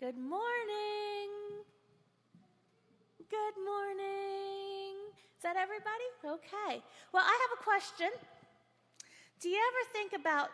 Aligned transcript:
Good 0.00 0.16
morning. 0.16 1.28
Good 3.28 3.56
morning. 3.62 4.96
Is 5.36 5.42
that 5.42 5.56
everybody? 5.56 6.08
Okay. 6.24 6.82
Well, 7.12 7.22
I 7.22 7.48
have 7.48 7.60
a 7.60 7.62
question. 7.62 8.08
Do 9.42 9.50
you 9.50 9.58
ever 9.58 9.92
think 9.92 10.18
about 10.18 10.48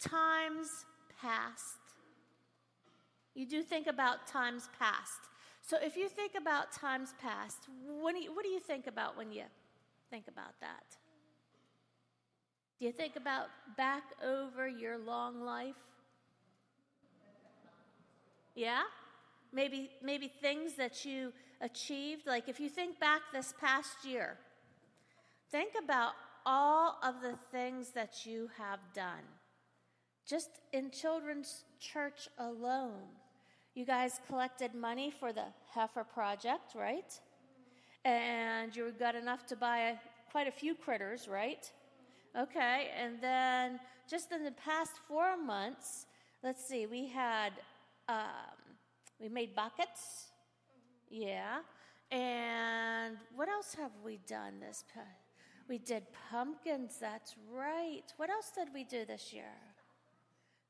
times 0.00 0.84
past? 1.22 1.78
You 3.36 3.46
do 3.46 3.62
think 3.62 3.86
about 3.86 4.26
times 4.26 4.68
past. 4.76 5.20
So 5.62 5.76
if 5.80 5.96
you 5.96 6.08
think 6.08 6.32
about 6.36 6.72
times 6.72 7.14
past, 7.22 7.68
what 7.86 8.16
do 8.16 8.20
you, 8.20 8.34
what 8.34 8.42
do 8.44 8.50
you 8.50 8.58
think 8.58 8.88
about 8.88 9.16
when 9.16 9.30
you 9.30 9.44
think 10.10 10.26
about 10.26 10.58
that? 10.60 10.96
Do 12.80 12.86
you 12.86 12.90
think 12.90 13.14
about 13.14 13.46
back 13.76 14.02
over 14.24 14.66
your 14.66 14.98
long 14.98 15.40
life? 15.40 15.76
Yeah? 18.56 18.82
Maybe 19.52 19.90
maybe 20.02 20.26
things 20.26 20.74
that 20.74 21.04
you 21.04 21.32
achieved, 21.60 22.26
like 22.26 22.48
if 22.48 22.58
you 22.58 22.68
think 22.68 22.98
back 22.98 23.20
this 23.32 23.54
past 23.60 24.04
year, 24.04 24.36
think 25.50 25.74
about 25.82 26.12
all 26.44 26.98
of 27.02 27.20
the 27.22 27.34
things 27.52 27.90
that 27.90 28.26
you 28.26 28.48
have 28.58 28.80
done. 28.94 29.24
Just 30.26 30.50
in 30.72 30.90
children's 30.90 31.64
church 31.78 32.28
alone. 32.38 33.02
You 33.74 33.84
guys 33.84 34.20
collected 34.26 34.74
money 34.74 35.10
for 35.10 35.32
the 35.32 35.44
heifer 35.74 36.02
project, 36.02 36.74
right? 36.74 37.12
And 38.04 38.74
you 38.74 38.92
got 38.98 39.14
enough 39.14 39.46
to 39.48 39.56
buy 39.56 39.78
a, 39.90 39.94
quite 40.30 40.48
a 40.48 40.50
few 40.50 40.74
critters, 40.74 41.28
right? 41.28 41.70
Okay, 42.38 42.90
and 42.98 43.20
then 43.20 43.78
just 44.08 44.32
in 44.32 44.44
the 44.44 44.52
past 44.52 44.92
four 45.08 45.36
months, 45.36 46.06
let's 46.42 46.64
see, 46.64 46.86
we 46.86 47.06
had, 47.06 47.52
um, 48.08 48.76
we 49.20 49.28
made 49.28 49.54
buckets. 49.54 50.26
Yeah. 51.10 51.58
And 52.10 53.16
what 53.34 53.48
else 53.48 53.74
have 53.74 53.92
we 54.04 54.18
done 54.26 54.60
this 54.60 54.84
past? 54.94 55.08
We 55.68 55.78
did 55.78 56.04
pumpkins, 56.30 56.98
that's 57.00 57.34
right. 57.52 58.04
What 58.16 58.30
else 58.30 58.52
did 58.56 58.68
we 58.72 58.84
do 58.84 59.04
this 59.04 59.32
year? 59.32 59.52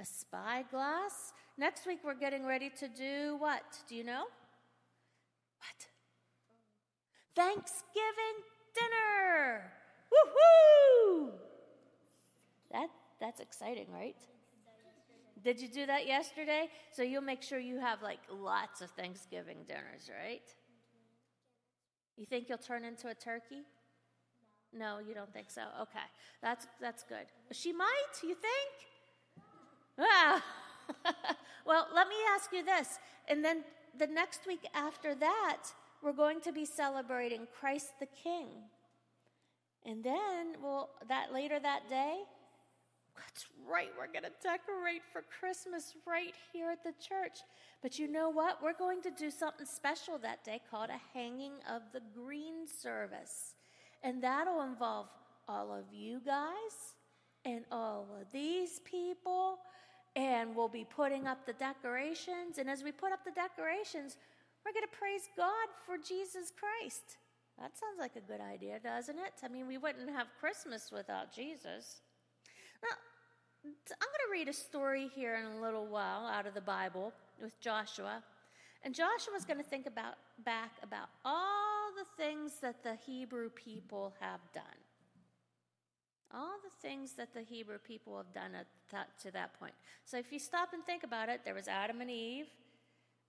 A 0.00 0.04
spyglass. 0.04 1.32
Next 1.58 1.86
week 1.86 1.98
we're 2.04 2.14
getting 2.14 2.46
ready 2.46 2.70
to 2.78 2.88
do 2.88 3.36
what? 3.38 3.62
Do 3.88 3.94
you 3.94 4.04
know? 4.04 4.24
What? 5.58 5.88
Thanksgiving 7.34 8.42
dinner. 8.74 9.72
Woohoo! 10.12 11.30
That 12.72 12.88
that's 13.20 13.40
exciting, 13.40 13.86
right? 13.92 14.16
Did 15.44 15.60
you 15.60 15.68
do 15.68 15.86
that 15.86 16.06
yesterday? 16.06 16.68
So 16.92 17.02
you'll 17.02 17.22
make 17.22 17.42
sure 17.42 17.58
you 17.58 17.78
have 17.78 18.02
like 18.02 18.20
lots 18.30 18.80
of 18.80 18.90
Thanksgiving 18.90 19.58
dinners, 19.66 20.10
right? 20.24 20.42
You 22.16 22.26
think 22.26 22.48
you'll 22.48 22.58
turn 22.58 22.84
into 22.84 23.08
a 23.08 23.14
turkey? 23.14 23.62
No, 24.72 24.98
you 24.98 25.14
don't 25.14 25.32
think 25.32 25.50
so. 25.50 25.62
Okay, 25.82 26.06
that's 26.42 26.66
that's 26.80 27.04
good. 27.04 27.26
She 27.52 27.72
might. 27.72 28.12
You 28.22 28.34
think? 28.34 29.48
Ah. 30.00 30.44
well, 31.66 31.86
let 31.94 32.08
me 32.08 32.14
ask 32.34 32.50
you 32.52 32.64
this, 32.64 32.98
and 33.28 33.44
then 33.44 33.62
the 33.98 34.06
next 34.06 34.46
week 34.46 34.66
after 34.74 35.14
that, 35.14 35.64
we're 36.02 36.12
going 36.12 36.40
to 36.40 36.52
be 36.52 36.64
celebrating 36.64 37.46
Christ 37.58 37.92
the 38.00 38.06
King, 38.06 38.48
and 39.84 40.02
then, 40.02 40.56
well, 40.62 40.90
that 41.08 41.32
later 41.32 41.58
that 41.60 41.88
day, 41.88 42.20
that's 43.18 43.46
right, 43.68 43.90
we're 43.98 44.12
going 44.12 44.24
to 44.24 44.42
decorate 44.42 45.02
for 45.12 45.22
Christmas 45.40 45.94
right 46.06 46.34
here 46.52 46.70
at 46.70 46.82
the 46.82 46.92
church. 46.92 47.38
But 47.82 47.98
you 47.98 48.08
know 48.08 48.30
what? 48.30 48.62
We're 48.62 48.76
going 48.76 49.02
to 49.02 49.10
do 49.10 49.30
something 49.30 49.66
special 49.66 50.18
that 50.18 50.44
day 50.44 50.60
called 50.70 50.90
a 50.90 51.18
hanging 51.18 51.54
of 51.70 51.82
the 51.92 52.00
green 52.14 52.66
service. 52.66 53.54
And 54.02 54.22
that'll 54.22 54.62
involve 54.62 55.06
all 55.48 55.72
of 55.72 55.84
you 55.92 56.20
guys 56.24 56.94
and 57.44 57.64
all 57.70 58.06
of 58.20 58.30
these 58.32 58.80
people. 58.80 59.58
And 60.16 60.54
we'll 60.54 60.68
be 60.68 60.84
putting 60.84 61.26
up 61.26 61.46
the 61.46 61.52
decorations. 61.52 62.58
And 62.58 62.68
as 62.68 62.82
we 62.82 62.92
put 62.92 63.12
up 63.12 63.24
the 63.24 63.32
decorations, 63.32 64.16
we're 64.64 64.72
going 64.72 64.86
to 64.90 64.98
praise 64.98 65.28
God 65.36 65.68
for 65.86 65.96
Jesus 65.96 66.52
Christ. 66.58 67.18
That 67.58 67.72
sounds 67.76 67.98
like 67.98 68.16
a 68.16 68.20
good 68.20 68.40
idea, 68.40 68.78
doesn't 68.78 69.18
it? 69.18 69.32
I 69.42 69.48
mean, 69.48 69.66
we 69.66 69.78
wouldn't 69.78 70.10
have 70.10 70.28
Christmas 70.38 70.90
without 70.92 71.34
Jesus. 71.34 72.02
Now, 72.82 72.96
I'm 73.64 73.72
going 73.72 74.26
to 74.26 74.32
read 74.32 74.48
a 74.48 74.52
story 74.52 75.10
here 75.14 75.36
in 75.36 75.58
a 75.58 75.60
little 75.60 75.86
while 75.86 76.26
out 76.26 76.46
of 76.46 76.54
the 76.54 76.60
Bible 76.60 77.12
with 77.42 77.58
Joshua. 77.60 78.22
And 78.84 78.94
Joshua's 78.94 79.44
going 79.44 79.58
to 79.58 79.68
think 79.68 79.86
about 79.86 80.14
back 80.44 80.72
about 80.82 81.08
all 81.24 81.90
the 81.96 82.22
things 82.22 82.54
that 82.62 82.82
the 82.82 82.96
Hebrew 83.06 83.50
people 83.50 84.14
have 84.20 84.40
done. 84.52 84.62
All 86.32 86.56
the 86.62 86.88
things 86.88 87.12
that 87.12 87.32
the 87.34 87.42
Hebrew 87.42 87.78
people 87.78 88.16
have 88.16 88.32
done 88.32 88.52
that, 88.52 89.08
to 89.22 89.30
that 89.32 89.58
point. 89.58 89.72
So 90.04 90.18
if 90.18 90.32
you 90.32 90.38
stop 90.38 90.72
and 90.74 90.84
think 90.84 91.02
about 91.02 91.28
it, 91.28 91.40
there 91.44 91.54
was 91.54 91.68
Adam 91.68 92.00
and 92.00 92.10
Eve, 92.10 92.46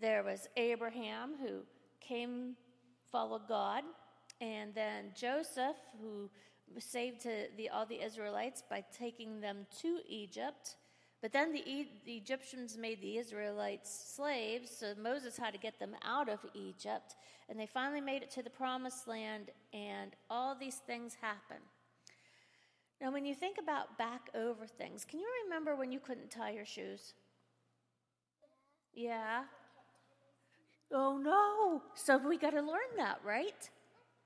there 0.00 0.22
was 0.22 0.48
Abraham 0.56 1.34
who 1.40 1.60
came, 2.00 2.56
followed 3.12 3.46
God, 3.48 3.84
and 4.40 4.74
then 4.74 5.12
Joseph 5.14 5.76
who 6.00 6.30
saved 6.78 7.20
to 7.22 7.46
the, 7.56 7.68
all 7.68 7.86
the 7.86 8.02
Israelites 8.02 8.62
by 8.68 8.84
taking 8.96 9.40
them 9.40 9.66
to 9.80 9.98
Egypt. 10.08 10.76
But 11.22 11.32
then 11.32 11.52
the, 11.52 11.86
the, 12.04 12.12
Egyptians 12.12 12.76
made 12.76 13.00
the 13.00 13.18
Israelites 13.18 14.12
slaves, 14.14 14.70
so 14.70 14.92
Moses 15.00 15.36
had 15.36 15.54
to 15.54 15.58
get 15.58 15.78
them 15.78 15.94
out 16.04 16.28
of 16.28 16.40
Egypt. 16.54 17.16
And 17.48 17.58
they 17.58 17.66
finally 17.66 18.00
made 18.00 18.22
it 18.22 18.30
to 18.32 18.42
the 18.42 18.50
promised 18.50 19.08
land, 19.08 19.50
and 19.72 20.12
all 20.28 20.54
these 20.54 20.76
things 20.86 21.16
happen. 21.20 21.58
Now, 23.00 23.12
when 23.12 23.24
you 23.24 23.34
think 23.34 23.58
about 23.62 23.98
back 23.98 24.30
over 24.34 24.66
things, 24.66 25.04
can 25.04 25.20
you 25.20 25.28
remember 25.44 25.76
when 25.76 25.92
you 25.92 26.00
couldn't 26.00 26.30
tie 26.30 26.52
your 26.52 26.64
shoes? 26.64 27.14
Yeah. 28.94 29.42
Oh 30.92 31.18
no. 31.18 31.82
So 31.94 32.18
we 32.18 32.38
got 32.38 32.50
to 32.50 32.60
learn 32.60 32.96
that, 32.96 33.20
right? 33.24 33.70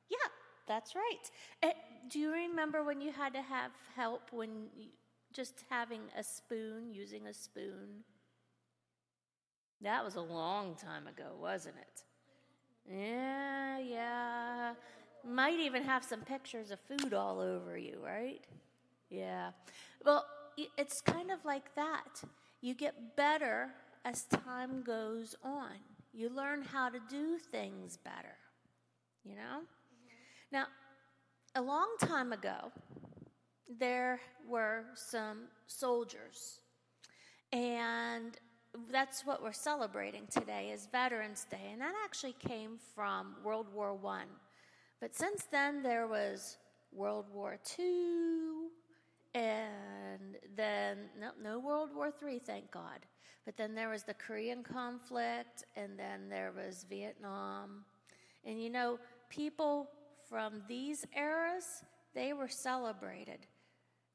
Yeah, 0.08 0.28
that's 0.70 0.94
right. 0.94 1.30
And 1.64 1.72
do 2.08 2.20
you 2.20 2.30
remember 2.30 2.84
when 2.84 3.00
you 3.00 3.10
had 3.10 3.34
to 3.34 3.42
have 3.42 3.72
help 3.96 4.22
when 4.30 4.68
you, 4.76 4.86
just 5.32 5.64
having 5.68 6.02
a 6.16 6.22
spoon, 6.22 6.94
using 6.94 7.26
a 7.26 7.34
spoon? 7.34 8.04
That 9.82 10.04
was 10.04 10.14
a 10.14 10.20
long 10.20 10.76
time 10.76 11.08
ago, 11.08 11.32
wasn't 11.40 11.74
it? 11.78 12.04
Yeah, 12.88 13.80
yeah. 13.80 14.74
Might 15.28 15.58
even 15.58 15.82
have 15.82 16.04
some 16.04 16.20
pictures 16.20 16.70
of 16.70 16.78
food 16.78 17.14
all 17.14 17.40
over 17.40 17.76
you, 17.76 17.98
right? 18.04 18.44
Yeah. 19.10 19.50
Well, 20.04 20.24
it's 20.78 21.00
kind 21.00 21.32
of 21.32 21.44
like 21.44 21.74
that. 21.74 22.22
You 22.60 22.74
get 22.74 23.16
better 23.16 23.70
as 24.04 24.22
time 24.24 24.82
goes 24.82 25.34
on. 25.42 25.80
You 26.12 26.28
learn 26.28 26.62
how 26.62 26.90
to 26.90 27.00
do 27.08 27.38
things 27.38 27.96
better, 27.96 28.36
you 29.24 29.34
know? 29.34 29.62
Now, 30.52 30.66
a 31.54 31.62
long 31.62 31.94
time 32.00 32.32
ago, 32.32 32.72
there 33.78 34.18
were 34.48 34.82
some 34.96 35.42
soldiers, 35.68 36.58
and 37.52 38.36
that's 38.90 39.24
what 39.24 39.44
we're 39.44 39.52
celebrating 39.52 40.26
today 40.28 40.70
is 40.72 40.88
Veterans 40.90 41.46
Day, 41.48 41.70
and 41.70 41.80
that 41.80 41.94
actually 42.04 42.32
came 42.32 42.78
from 42.96 43.36
World 43.44 43.68
War 43.72 43.94
One. 43.94 44.26
But 45.00 45.14
since 45.14 45.44
then, 45.44 45.84
there 45.84 46.08
was 46.08 46.56
World 46.90 47.26
War 47.32 47.56
Two, 47.64 48.70
and 49.34 50.36
then 50.56 51.10
no, 51.20 51.30
no 51.40 51.58
World 51.60 51.90
War 51.94 52.10
Three, 52.10 52.40
thank 52.40 52.72
God. 52.72 53.06
But 53.44 53.56
then 53.56 53.76
there 53.76 53.88
was 53.88 54.02
the 54.02 54.14
Korean 54.14 54.64
conflict, 54.64 55.62
and 55.76 55.96
then 55.96 56.28
there 56.28 56.52
was 56.56 56.86
Vietnam, 56.90 57.84
and 58.44 58.60
you 58.60 58.68
know, 58.68 58.98
people 59.28 59.90
from 60.30 60.62
these 60.68 61.04
eras, 61.16 61.82
they 62.14 62.32
were 62.32 62.48
celebrated. 62.48 63.46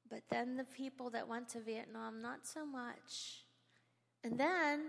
But 0.10 0.22
then 0.30 0.56
the 0.56 0.64
people 0.64 1.10
that 1.12 1.28
went 1.28 1.50
to 1.50 1.60
Vietnam, 1.60 2.22
not 2.22 2.48
so 2.48 2.66
much. 2.66 3.44
And 4.24 4.38
then 4.38 4.82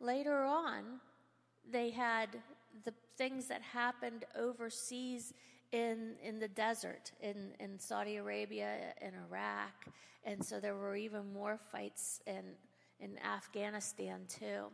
later 0.00 0.44
on, 0.44 1.00
they 1.68 1.90
had 1.90 2.28
the 2.84 2.92
things 3.16 3.46
that 3.46 3.62
happened 3.62 4.24
overseas 4.38 5.32
in, 5.72 6.14
in 6.22 6.38
the 6.38 6.48
desert, 6.48 7.12
in, 7.20 7.52
in 7.58 7.78
Saudi 7.78 8.16
Arabia, 8.16 8.92
in 9.00 9.12
Iraq. 9.28 9.86
And 10.24 10.44
so 10.44 10.60
there 10.60 10.76
were 10.76 10.96
even 10.96 11.32
more 11.32 11.58
fights 11.72 12.20
in, 12.26 12.42
in 13.00 13.18
Afghanistan, 13.24 14.20
too. 14.28 14.66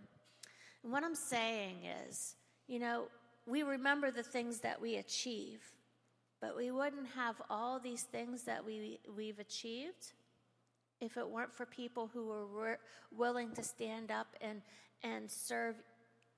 And 0.83 0.93
what 0.93 1.05
I'm 1.05 1.15
saying 1.15 1.77
is, 2.09 2.35
you 2.67 2.79
know, 2.79 3.05
we 3.47 3.63
remember 3.63 4.11
the 4.11 4.23
things 4.23 4.61
that 4.61 4.81
we 4.81 4.97
achieve, 4.97 5.61
but 6.43 6.57
we 6.57 6.73
wouldn't 6.73 7.07
have 7.15 7.41
all 7.49 7.79
these 7.79 8.03
things 8.03 8.43
that 8.43 8.65
we, 8.65 8.99
we've 9.17 9.39
achieved 9.39 10.13
if 11.01 11.17
it 11.17 11.29
weren't 11.29 11.55
for 11.55 11.65
people 11.65 12.11
who 12.13 12.27
were 12.53 12.81
willing 13.17 13.53
to 13.53 13.63
stand 13.63 14.11
up 14.11 14.27
and, 14.41 14.61
and 15.05 15.31
serve 15.31 15.77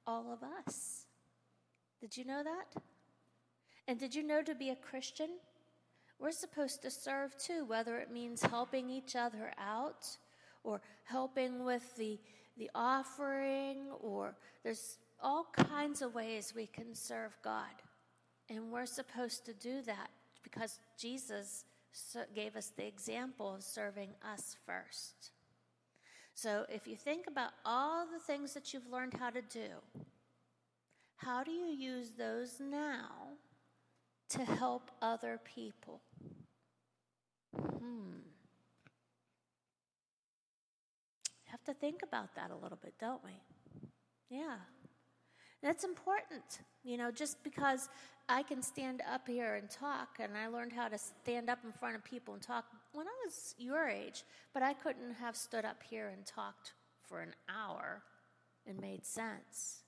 all 0.06 0.30
of 0.30 0.40
us. 0.58 1.06
Did 2.02 2.18
you 2.18 2.26
know 2.26 2.42
that? 2.42 2.82
And 3.88 3.98
did 3.98 4.14
you 4.14 4.22
know 4.22 4.42
to 4.42 4.54
be 4.54 4.68
a 4.68 4.76
Christian? 4.76 5.30
We're 6.18 6.32
supposed 6.32 6.82
to 6.82 6.90
serve 6.90 7.36
too, 7.38 7.64
whether 7.64 7.96
it 7.96 8.12
means 8.12 8.42
helping 8.42 8.90
each 8.90 9.16
other 9.16 9.52
out 9.58 10.06
or 10.64 10.82
helping 11.04 11.64
with 11.64 11.96
the, 11.96 12.18
the 12.58 12.70
offering, 12.74 13.86
or 14.00 14.36
there's 14.62 14.98
all 15.22 15.46
kinds 15.54 16.02
of 16.02 16.14
ways 16.14 16.52
we 16.54 16.66
can 16.66 16.94
serve 16.94 17.36
God. 17.42 17.64
And 18.48 18.70
we're 18.70 18.86
supposed 18.86 19.44
to 19.46 19.54
do 19.54 19.82
that 19.82 20.10
because 20.42 20.78
Jesus 20.98 21.64
gave 22.34 22.56
us 22.56 22.72
the 22.76 22.86
example 22.86 23.54
of 23.54 23.62
serving 23.62 24.10
us 24.22 24.56
first. 24.66 25.30
So 26.34 26.66
if 26.68 26.86
you 26.86 26.96
think 26.96 27.26
about 27.28 27.52
all 27.64 28.06
the 28.06 28.18
things 28.18 28.52
that 28.54 28.74
you've 28.74 28.90
learned 28.90 29.14
how 29.14 29.30
to 29.30 29.40
do, 29.40 29.68
how 31.16 31.44
do 31.44 31.52
you 31.52 31.66
use 31.66 32.10
those 32.18 32.60
now 32.60 33.28
to 34.30 34.44
help 34.44 34.90
other 35.00 35.40
people? 35.44 36.00
Hmm. 37.56 38.18
Have 41.44 41.62
to 41.64 41.74
think 41.74 42.02
about 42.02 42.34
that 42.34 42.50
a 42.50 42.56
little 42.56 42.78
bit, 42.82 42.94
don't 42.98 43.22
we? 43.24 43.30
Yeah. 44.28 44.56
That's 45.64 45.82
important. 45.82 46.60
You 46.84 46.98
know, 46.98 47.10
just 47.10 47.42
because 47.42 47.88
I 48.28 48.42
can 48.42 48.60
stand 48.60 49.00
up 49.10 49.26
here 49.26 49.54
and 49.54 49.70
talk, 49.70 50.18
and 50.20 50.36
I 50.36 50.46
learned 50.48 50.74
how 50.74 50.88
to 50.88 50.98
stand 50.98 51.48
up 51.48 51.58
in 51.64 51.72
front 51.72 51.96
of 51.96 52.04
people 52.04 52.34
and 52.34 52.42
talk 52.42 52.66
when 52.92 53.06
I 53.06 53.24
was 53.24 53.54
your 53.56 53.88
age, 53.88 54.24
but 54.52 54.62
I 54.62 54.74
couldn't 54.74 55.14
have 55.14 55.34
stood 55.34 55.64
up 55.64 55.82
here 55.82 56.08
and 56.08 56.26
talked 56.26 56.74
for 57.08 57.20
an 57.20 57.34
hour 57.48 58.02
and 58.66 58.78
made 58.78 59.06
sense. 59.06 59.84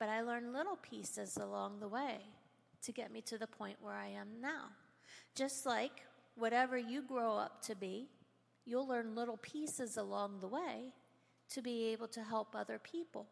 But 0.00 0.08
I 0.08 0.20
learned 0.20 0.52
little 0.52 0.78
pieces 0.82 1.36
along 1.36 1.78
the 1.78 1.86
way 1.86 2.16
to 2.82 2.90
get 2.90 3.12
me 3.12 3.20
to 3.20 3.38
the 3.38 3.46
point 3.46 3.76
where 3.80 3.94
I 3.94 4.08
am 4.08 4.40
now. 4.40 4.64
Just 5.36 5.64
like 5.64 6.02
whatever 6.34 6.76
you 6.76 7.02
grow 7.02 7.36
up 7.36 7.62
to 7.66 7.76
be, 7.76 8.08
you'll 8.64 8.88
learn 8.88 9.14
little 9.14 9.36
pieces 9.36 9.96
along 9.96 10.40
the 10.40 10.48
way 10.48 10.92
to 11.50 11.62
be 11.62 11.92
able 11.92 12.08
to 12.08 12.24
help 12.24 12.56
other 12.56 12.80
people. 12.80 13.28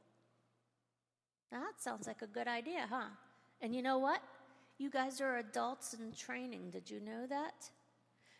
Now, 1.52 1.60
that 1.60 1.80
sounds 1.82 2.06
like 2.06 2.22
a 2.22 2.26
good 2.26 2.46
idea, 2.46 2.86
huh? 2.88 3.08
And 3.60 3.74
you 3.74 3.82
know 3.82 3.98
what? 3.98 4.22
You 4.78 4.88
guys 4.88 5.20
are 5.20 5.38
adults 5.38 5.94
in 5.94 6.12
training. 6.12 6.70
Did 6.70 6.88
you 6.90 7.00
know 7.00 7.26
that? 7.28 7.68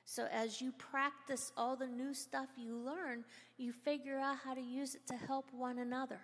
So, 0.05 0.27
as 0.33 0.61
you 0.61 0.73
practice 0.73 1.53
all 1.57 1.77
the 1.77 1.87
new 1.87 2.15
stuff 2.15 2.49
you 2.57 2.77
learn, 2.77 3.25
you 3.59 3.73
figure 3.73 4.19
out 4.19 4.39
how 4.45 4.55
to 4.55 4.61
use 4.61 4.95
it 4.95 5.07
to 5.09 5.15
help 5.15 5.47
one 5.53 5.79
another. 5.79 6.21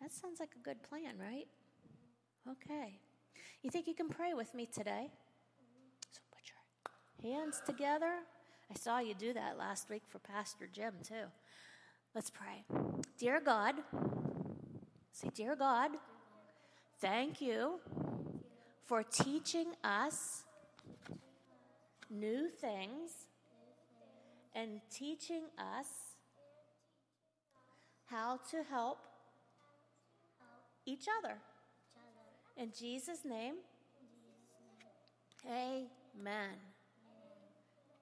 That 0.00 0.12
sounds 0.12 0.40
like 0.40 0.50
a 0.54 0.62
good 0.62 0.82
plan, 0.82 1.14
right? 1.18 1.46
Okay. 2.50 2.98
You 3.62 3.70
think 3.70 3.86
you 3.86 3.94
can 3.94 4.08
pray 4.08 4.34
with 4.34 4.54
me 4.54 4.66
today? 4.66 5.10
So, 6.10 6.20
put 6.30 6.42
your 7.24 7.32
hands 7.32 7.62
together. 7.64 8.12
I 8.70 8.74
saw 8.74 8.98
you 8.98 9.14
do 9.14 9.32
that 9.32 9.56
last 9.58 9.88
week 9.88 10.02
for 10.08 10.18
Pastor 10.18 10.68
Jim, 10.70 10.94
too. 11.02 11.26
Let's 12.14 12.30
pray. 12.30 12.64
Dear 13.18 13.40
God, 13.40 13.76
say, 15.12 15.30
Dear 15.34 15.56
God, 15.56 15.90
Thank 17.00 17.40
you 17.40 17.78
for 18.86 19.04
teaching 19.04 19.68
us 19.84 20.42
new 22.10 22.48
things 22.48 23.28
and 24.52 24.80
teaching 24.90 25.44
us 25.56 25.86
how 28.06 28.40
to 28.50 28.64
help 28.68 28.98
each 30.84 31.06
other. 31.22 31.36
In 32.56 32.72
Jesus' 32.76 33.24
name, 33.24 33.54
amen. 35.46 36.67